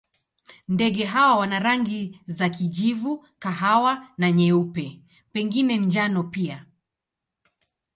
[0.67, 6.65] Ndege hawa wana rangi za kijivu, kahawa na nyeupe, pengine njano pia.